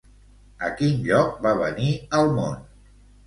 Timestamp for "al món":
2.21-2.57